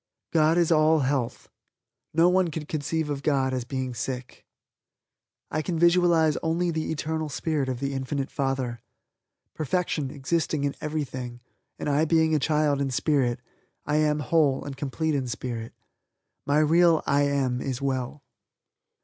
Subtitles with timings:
[0.33, 1.47] God is all health.
[2.11, 4.47] No one could conceive of God as being sick.
[5.51, 8.81] I can visualize only the eternal spirit of the Infinite Father.
[9.53, 11.39] Perfection existing in everything
[11.77, 13.41] and I being a child in Spirit,
[13.85, 15.71] am well, whole and complete in Spirit.
[16.47, 18.23] My real "I am" is well.